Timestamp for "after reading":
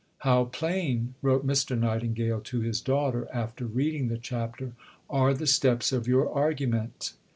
3.31-4.07